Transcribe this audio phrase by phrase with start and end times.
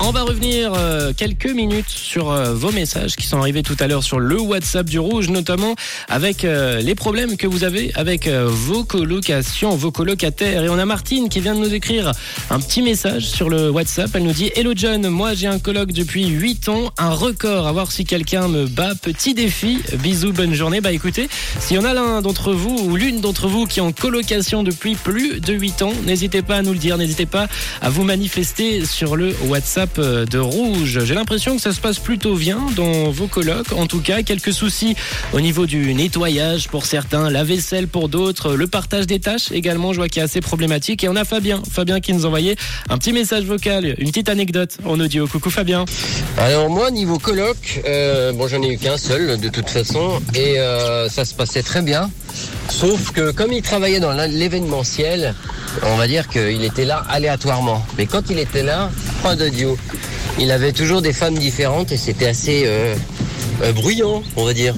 [0.00, 3.88] On va revenir euh, quelques minutes sur euh, vos messages qui sont arrivés tout à
[3.88, 5.74] l'heure sur le WhatsApp du Rouge, notamment
[6.08, 10.62] avec euh, les problèmes que vous avez avec vos colocations, vos colocataires.
[10.62, 12.12] Et on a Martine qui vient de nous écrire
[12.48, 14.10] un petit message sur le WhatsApp.
[14.14, 17.72] Elle nous dit Hello John, moi j'ai un coloc depuis 8 ans, un record, à
[17.72, 18.94] voir si quelqu'un me bat.
[18.94, 20.80] Petit défi, bisous, bonne journée.
[20.80, 23.82] Bah écoutez, s'il y en a l'un d'entre vous ou l'une d'entre vous qui est
[23.82, 27.48] en colocation depuis plus de 8 ans, n'hésitez pas à nous le dire, n'hésitez pas
[27.82, 31.00] à vous manifester sur le WhatsApp euh, de Rouge.
[31.04, 33.72] J'ai l'impression que ça se passe plutôt bien dans vos colocs.
[33.72, 34.96] En tout cas, quelques soucis
[35.32, 39.92] au niveau du nettoyage pour certains, la vaisselle pour d'autres, le partage des tâches également,
[39.92, 41.04] je vois qu'il est assez problématique.
[41.04, 42.56] Et on a Fabien, Fabien qui nous envoyait
[42.88, 45.26] un petit message vocal, une petite anecdote en audio.
[45.26, 45.84] Coucou Fabien.
[46.36, 50.58] Alors moi niveau coloc, euh, bon j'en ai eu qu'un seul de toute façon et
[50.58, 52.10] euh, ça se passait très bien.
[52.68, 55.34] Sauf que comme il travaillait dans l'événementiel,
[55.82, 57.84] on va dire qu'il était là aléatoirement.
[57.96, 58.90] Mais quand il était là,
[59.22, 59.76] pas d'audio.
[60.38, 62.94] Il avait toujours des femmes différentes et c'était assez euh,
[63.62, 64.74] euh, bruyant, on va dire.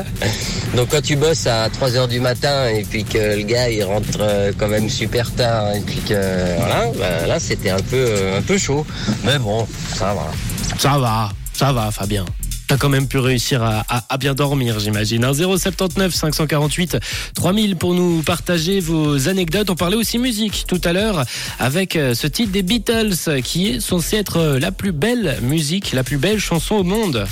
[0.76, 3.84] Donc quand tu bosses à 3 heures du matin et puis que le gars il
[3.84, 8.06] rentre euh, quand même super tard et puis que voilà, bah, là c'était un peu
[8.38, 8.86] un peu chaud.
[9.24, 10.30] Mais bon, ça va.
[10.78, 12.24] Ça va, ça va Fabien.
[12.68, 15.24] T'as quand même pu réussir à, bien dormir, j'imagine.
[15.24, 16.98] Un 079 548
[17.34, 19.70] 3000 pour nous partager vos anecdotes.
[19.70, 21.24] On parlait aussi musique tout à l'heure
[21.58, 25.92] avec euh, ce titre des Beatles qui est censé être euh, la plus belle musique,
[25.92, 27.26] la plus belle chanson au monde.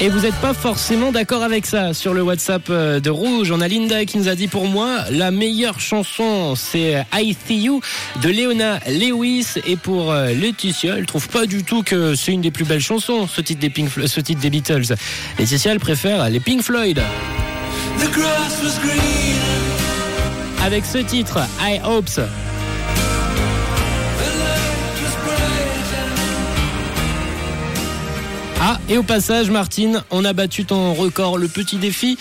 [0.00, 3.50] Et vous n'êtes pas forcément d'accord avec ça sur le WhatsApp euh, de Rouge.
[3.52, 7.56] On a Linda qui nous a dit pour moi la meilleure chanson c'est I See
[7.62, 7.80] You
[8.20, 12.42] de Leona Lewis et pour euh, Laetitia elle trouve pas du tout que c'est une
[12.42, 14.94] des plus belles chansons ce titre des Pink Flo- ce titre des Beatles.
[15.38, 17.00] Laetitia elle préfère les Pink Floyd.
[20.66, 22.20] Avec ce titre I Hopes.
[28.60, 31.38] Ah, et au passage, Martine, on a battu ton record.
[31.38, 32.16] Le petit défi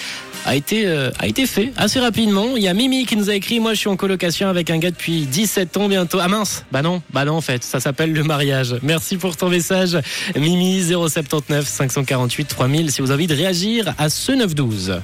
[0.46, 2.56] a été, euh, a été fait assez rapidement.
[2.56, 4.78] Il y a Mimi qui nous a écrit Moi, je suis en colocation avec un
[4.78, 6.20] gars depuis 17 ans bientôt.
[6.22, 8.76] Ah mince, bah non, bah non, en fait, ça s'appelle le mariage.
[8.82, 9.98] Merci pour ton message,
[10.36, 12.92] Mimi 079 548 3000.
[12.92, 15.02] Si vous avez envie de réagir à ce 912.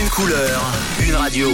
[0.00, 0.62] Une couleur,
[1.06, 1.48] une radio.